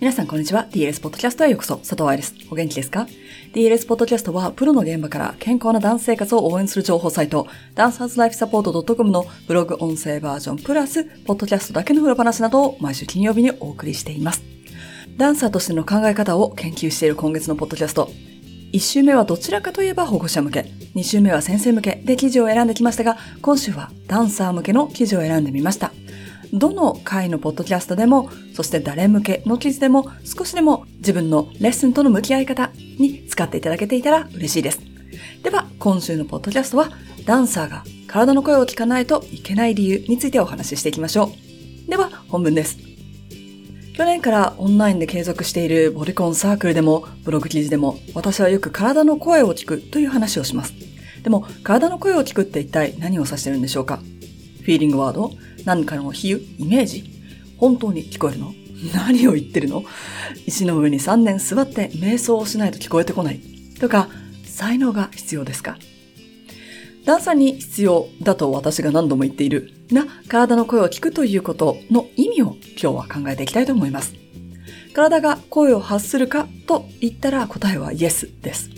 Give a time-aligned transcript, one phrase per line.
[0.00, 0.68] 皆さんこんにちは。
[0.70, 1.78] DLS ポッドキャストへようこそ。
[1.78, 2.32] 佐藤愛です。
[2.52, 3.08] お元気ですか
[3.52, 14.44] ?DLS ポッドキャストは、プロの現場から健康なダンス生活を応援する情報サイト、ダンサーズライフサポート .com のブログ音声バージョンプラス、ポッドキャストだけの裏話などを毎週金曜日にお送りしています。
[15.16, 18.08] ダンサーとしての考え方を研究している今月のポッドキャスト。
[18.72, 20.60] 1週目はどちらかといえば保護者向け、
[20.94, 25.90] 2週目は先生向けで記事を選んできましたが、今週はダンサー向けの記事を選んでみました。
[26.52, 34.80] どの回のポッドキャストでも、そして誰向けの記事でも、少しでも自分のレッスンとの向き合い方に使っていただけていたら嬉しいです。
[35.42, 36.90] では、今週のポッドキャストは、
[37.24, 41.32] ダンサーが体の声を聞かないといけない理由についてお話ししていきましょ
[41.86, 41.90] う。
[41.90, 42.78] では、本文です。
[43.94, 50.72] 去年からオンラインで継続しているボリコンサークルでも、ブログ記事でも、私はよく体の声を聞くという話をします。
[51.22, 53.96] でも、体の声を聞くって一体何を指してるんでしょうか？
[53.96, 55.32] フィーリングワード？
[55.68, 56.62] 何かの比喩？
[56.62, 57.04] イメージ？
[57.58, 58.54] 本当に聞こえるの？
[58.94, 59.84] 何を言ってるの？
[60.46, 63.40] 石の上に3年座って瞑想をしないと聞こえてこない。
[63.78, 64.08] とか、
[64.46, 65.76] 才能が必要ですか？
[67.04, 74.14] ダンサーに必要だと私が何度も言っているな体の声を聞くということの意味を今日は考えていきたいと思います。
[74.94, 78.70] 体が声を発するかと言ったら答えはイエスです。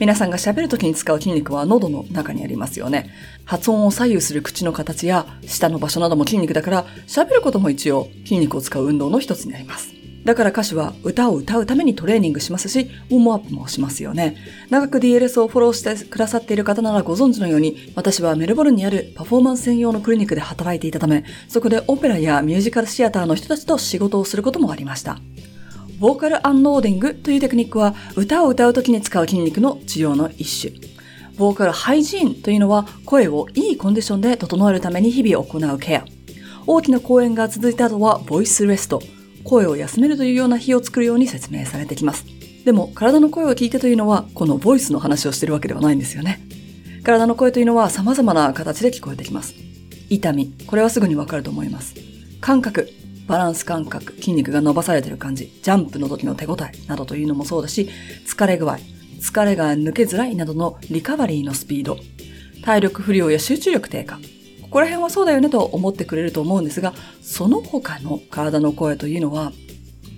[0.00, 3.10] 皆さんが喋るときに使う筋肉は喉の中にありますよね。
[3.44, 9.98] 発音を左右する口の形や舌の場所なども筋肉だから、喋ることも一応筋肉を使う運動の一つになります。
[10.24, 14.36] だから歌手は歌を歌うためにトレーニングしますし、ウォームアップもしますよね。
[14.68, 25.18] 長く DLS をフォローしてくださっている方ならご存知のように、私はメルボルンにあるパフォーマンス専用のクリニックで働いていたため、そこでオペラやミュージカルシアターの人たちと仕事をすることもありました。
[25.98, 30.72] ボーカルアンローディングというテクニックは歌を歌う時に使う筋肉の治療の一種。
[31.36, 36.04] ボーカルハイジーンというのは声をいいコンディションで整えるために日々行うケア。
[36.66, 39.02] 大きな公演が続いた後はボイスレスト。
[39.44, 42.26] 声を休めるというような日を作るように説明されてきます。
[42.64, 46.40] でも体の声を聞いてというのはこのボイスの話をしてるわけではないんですよね。
[47.02, 49.54] 体の声というのは様々な形で聞こえてきます。
[50.10, 50.54] 痛み。
[50.66, 51.94] これはすぐにわかると思います。
[52.40, 52.97] 感覚。
[53.28, 57.88] バランス感覚、筋肉が伸ばされてる感じ、ジャンプの時の手応えなどというのもそうだし、
[58.26, 58.78] 疲れ具合、
[59.20, 61.98] 疲れが抜けづらいなどのリカバリーのスピード、
[62.64, 64.18] 体力不良や集中力低下、
[64.62, 69.52] ここら辺はそうだよねと思ってくれると思うんですが、その他の体の声というのは、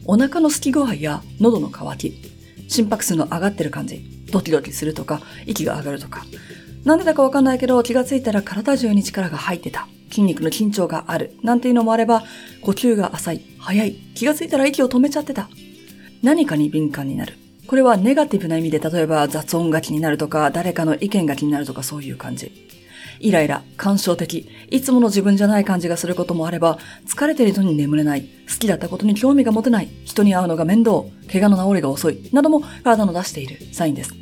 [0.07, 2.15] お腹の空き具合や喉の渇き、
[2.69, 6.25] 心拍数の上がってる感じ、ドキドキするとか、息が上がるとか、
[6.85, 9.89] なんでだかわかんないけど気がついたら体中に力が入ってた。
[10.11, 11.37] 筋肉の緊張がある。
[11.43, 12.25] なんていうのもあれば、
[12.61, 13.95] 呼吸が浅い、早い。
[14.15, 15.49] 気がついたら息を止めちゃってた。
[16.23, 17.39] 何かに敏感になる。
[17.67, 22.53] これはネガティブな意味で、例えば雑音が気になるとか、誰かの意見が気になるとか、そういう感じ。
[23.21, 34.15] イライラ、感傷的、いつもの自分じゃない感じがすることもあれば、疲れてるのに眠れない、好きだったことに興味が持てない、人に会うのが面倒、怪我の治りが遅い、なども体の出しているサインです。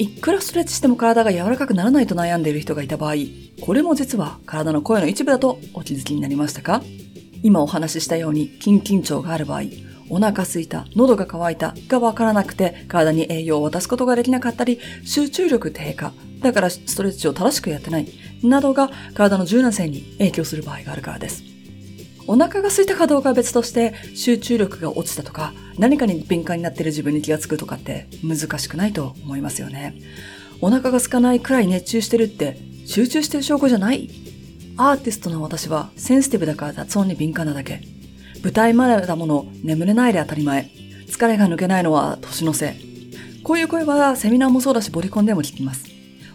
[0.00, 3.16] いくらストレッチしても体が柔らかくならないと悩んでいる人がいた場合、
[3.60, 6.82] これも実は体の声の一部だとお気づきになりましたか？
[7.42, 9.64] 今お話ししたように筋緊張がある場合、
[10.08, 18.08] お腹すいた、喉が渇いたがわからなくて体に栄養を渡すことができなかったり、集中力低下、だからストレッチを正しくやってない、
[18.42, 21.42] などが体の柔軟性に影響する場合があるからです。
[22.26, 29.94] お腹が空いたかどうかは別として集中力が落ちたとか何かに敏感になっている自分に気がつくとかって難しくないと思いますよね。
[30.60, 34.10] お腹が空かないくらい熱中してるって集中してる証拠じゃない？
[34.76, 37.80] アーティストの私はセンシティブだから雑音に敏感なだけ。
[38.42, 40.70] 舞台前だもの眠れないで当たり前。
[41.08, 43.42] 疲れが抜けないのは年のせい。
[43.42, 45.84] こういう声はセミナーもそうだしボリコンでも聞きます。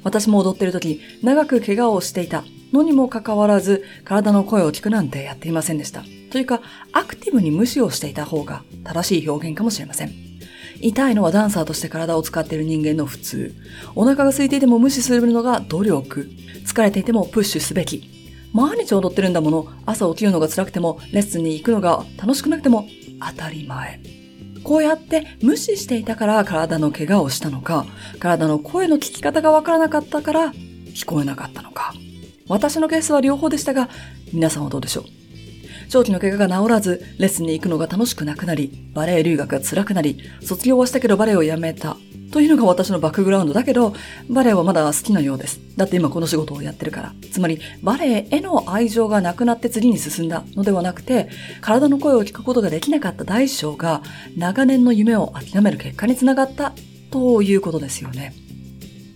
[0.04, 2.44] 私も踊ってる時長く怪我をしていた
[2.76, 6.04] のにもかかわらず、体の声を聞くなんてやっていませんでした。
[6.32, 10.12] というか、アクティブに無視をしていた方が正しい表現かもしれません。
[10.82, 13.56] 痛いのはダンサーとして体を使っている人間の普通。
[13.96, 16.30] お腹が空いていても無視するのが努力。
[16.66, 18.10] 疲れていてもプッシュすべき。
[18.52, 22.88] 毎日踊ってるんだもの、朝起きるのが辛くても、レッスンに行くのが楽しくなくても
[23.20, 24.00] 当たり前。
[24.64, 27.86] こうやって無視していたから体の怪我をしたのか、
[28.20, 30.54] 体の声の聞き方がわからなかったから
[30.94, 31.94] 聞こえなかったのか。
[32.48, 33.90] 私のケースは両方でしたが、
[34.34, 35.04] 皆さんはどうでしょう？
[35.90, 41.98] 長期の怪我が治らず、レッスンに行くのが楽しくなくなり、バレエ留学が辛くなり、卒業はしたけどバレエをやめた。
[42.32, 43.94] というのが私のバックグラウンドだけど、
[44.30, 45.60] バレエはまだ好きなようです。
[45.78, 47.14] だって今この仕事をやってるから。
[47.32, 51.30] つまり、バレエへの愛情がなくなって次に進んだのではなくて、
[51.62, 54.02] 体の声を聞くことができなかった大小が、
[54.36, 56.74] 長年の夢を諦める結果につながった
[57.12, 58.34] ということですよね。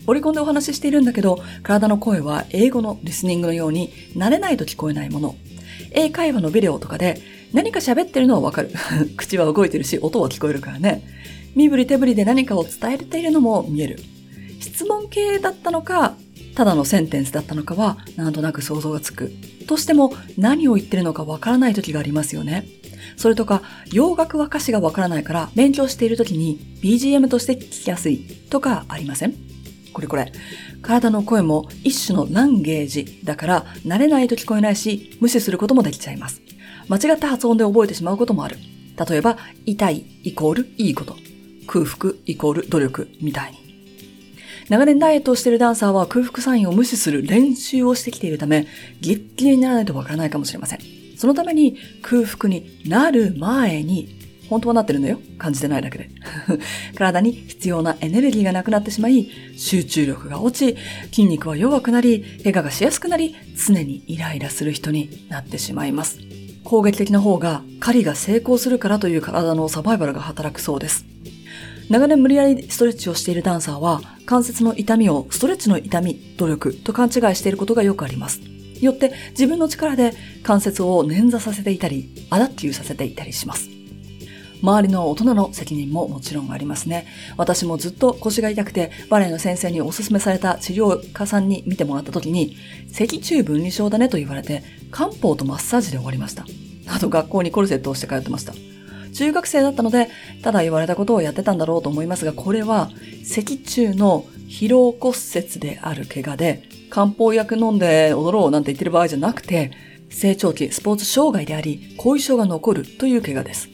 [0.10, 5.36] オリコンでお話ししているんだけど、体の声は英語のリスニングのように慣れないと聞こえないもの。
[5.92, 7.22] 英会話のビデオとかで
[7.54, 8.72] 何か喋ってるのはわかる。
[9.18, 11.04] 口は動いてるし、音は聞こえるからね。
[11.56, 14.00] 身振り手振りで何かを伝えているのも見える。
[14.60, 16.16] 質問系だったのか、
[16.56, 19.32] ただのセンテンスだったのかは、なんとなく想像がつく。
[19.68, 22.66] としても、何を言ってるのかわからない時がありますよね。
[23.16, 23.62] それとか、
[23.94, 28.18] 洋楽は歌詞がわからないから、勉強している時に BGM として聞きやすい
[28.50, 29.49] とかありません？
[29.94, 30.32] これこれ。
[30.82, 36.42] 体の声も一種のランゲージだから、慣れないと聞こえないし、無視することもできちゃいます。
[36.88, 38.58] 間違った発音で覚えてしまうこともある。
[39.10, 41.16] 例えば、痛いイコールいいこと。
[41.68, 43.60] 空腹イコール努力みたいに。
[44.70, 48.68] 長年ダイエットをしているダンサーは空腹サインを無視する練習をしてきているため、
[49.02, 50.80] ギッギリにならないとわからないかもしれません。
[51.18, 54.19] そのために空腹になる前に、
[54.50, 55.20] 本当はなってるのよ。
[55.38, 56.10] 感じてないだけで。
[56.98, 60.78] 体に必要なエネルギーがなくなってしまい、集中力が落ち、
[61.12, 66.20] 筋肉は弱くなり、怪我がしやすくなり、常にイライラする人になってしまいます。
[66.64, 71.06] 攻撃的な方が狩りが成功するからという体のサバイバルが働くそうです。
[71.90, 78.42] 長年無理やりストレッチをしているダンサーは関節の痛みをストレッチの痛み、努力と勘違いしていることがよくあります。
[78.80, 80.14] よって自分の力で
[80.44, 83.79] 関節を捻挫させていたり、アダッテューさせていたりします。
[84.62, 87.08] 周りの大人の責任ももちろんありますね。
[87.38, 92.56] 私もずっと腰が痛くて、バレエの先生におすすめされた治療家さんに見てもらった時に、
[92.92, 96.46] 脊柱分離症だねと言われて、漢方とマッサージで終わりました。
[96.88, 98.54] あと学校にコルセットをして通ってました。
[99.14, 100.10] 中学生だったので、
[100.44, 102.90] ただ言われたことをやってたんだろうと思いますが、これは
[103.24, 109.72] 脊柱の疲労骨折である怪我で、漢方薬飲んで踊ろうなんて言ってる場合じゃなくて、
[110.10, 113.70] 成長期スポーツ障害であり、後遺症が残るという怪我です。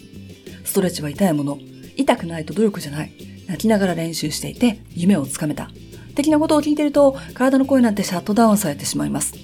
[0.65, 1.57] ストレッチは痛いもの。
[1.95, 3.13] 痛くないと努力じゃない。
[3.47, 5.69] 泣きながら練習していて、夢をつかめた。
[6.15, 9.35] 的なことを聞いてると、体の声なんてシャットダウンされてしまいます。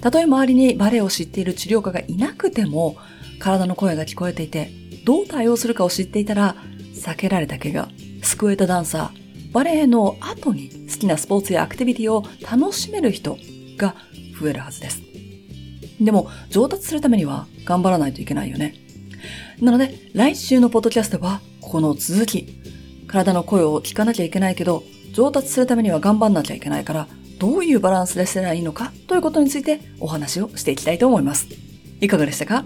[0.00, 2.96] たとえ周りにバレエを知っている治療家がいなくても、
[3.40, 4.70] 体の声が聞こえていて、
[5.04, 6.56] どう対応するかを知っていたら、
[6.94, 7.88] 避けられた怪我、
[8.22, 13.38] 救えたダンサー、バレエの後に好きなスポーツやアクティビティを楽しめる人
[13.76, 13.94] が
[14.40, 15.02] 増えるはずです。
[16.00, 18.87] でも、上達するためには頑張らないといけないよね。
[19.60, 22.46] なので、来週のポッドキャストは、この続き。
[23.08, 27.08] 体の声を聞かなきゃいけないけど、上達するためには頑張んなきゃいけないから、
[27.40, 31.48] どういうバランスですればいいのかということについてお話をしていきたいと思います。
[32.00, 32.64] いかがでしたか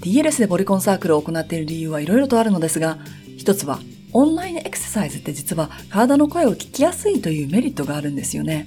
[0.00, 2.98] ?DLS でボリコンサークルを行っている理由はいろいろとあるのですが、
[3.38, 3.80] 一つは、
[4.12, 8.66] オンラインエクササイズって実は体の声を聞きやすいというメリットがあるんですよね。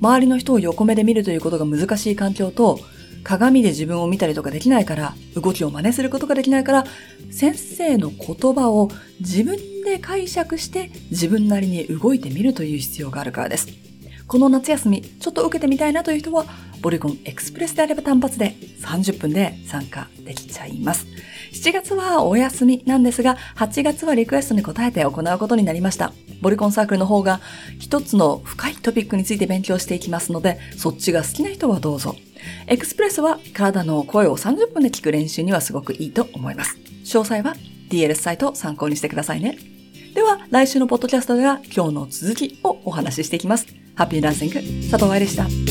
[0.00, 2.80] 周りの人を横目で見るということが難しい環境と、
[3.22, 6.84] 鏡で自分を見たりとかできないから、動きを真似することができないから、
[7.30, 8.90] 先生の言葉を
[9.20, 13.68] 自分で解釈して自分なりに動いてみるという必要があるからです。
[14.26, 16.46] この夏休み、ちょっと受けてみたいなという人は、
[16.80, 21.06] ボリコンエクスプレスであれば単発で30分で参加できちゃいます。
[21.52, 26.12] 7月はお休みなんですが、8月はリクエストに応えて行うことになりました。
[26.40, 27.40] ボリコンサークルの方が
[27.80, 32.14] 一つの深いトピックについて勉強していきますので、そっちが好きな人はどうぞ。
[32.66, 36.76] エクスプレスは体の声を30分で聞く練習にはすごくいいと思います。
[37.04, 37.54] 詳細は
[37.88, 39.58] DLS サイトを参考にしてくださいね。
[40.14, 43.66] では、来週のポッドキャストでは今日の続きをお話ししていきます。
[43.94, 44.54] ハッピーランシング、
[44.90, 45.69] 佐藤愛でした。